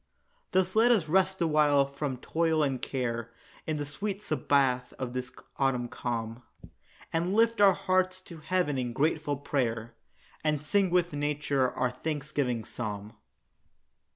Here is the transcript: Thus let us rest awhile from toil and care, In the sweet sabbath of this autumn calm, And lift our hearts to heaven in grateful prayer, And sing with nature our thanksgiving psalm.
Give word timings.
Thus 0.51 0.75
let 0.75 0.89
us 0.89 1.07
rest 1.07 1.41
awhile 1.43 1.85
from 1.85 2.17
toil 2.17 2.63
and 2.63 2.81
care, 2.81 3.31
In 3.67 3.77
the 3.77 3.85
sweet 3.85 4.19
sabbath 4.23 4.95
of 4.97 5.13
this 5.13 5.31
autumn 5.57 5.87
calm, 5.89 6.41
And 7.13 7.35
lift 7.35 7.61
our 7.61 7.73
hearts 7.73 8.19
to 8.21 8.39
heaven 8.39 8.79
in 8.79 8.93
grateful 8.93 9.37
prayer, 9.37 9.93
And 10.43 10.63
sing 10.63 10.89
with 10.89 11.13
nature 11.13 11.69
our 11.73 11.91
thanksgiving 11.91 12.65
psalm. 12.65 13.13